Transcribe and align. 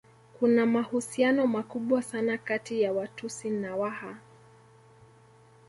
Kuna 0.39 0.65
mahusiano 0.65 1.47
makubwa 1.47 2.01
sana 2.01 2.37
kati 2.37 2.81
ya 2.81 2.93
Watusi 2.93 3.49
na 3.49 3.75
Waha 3.75 4.15